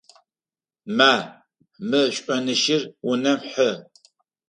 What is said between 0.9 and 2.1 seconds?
Ма, мы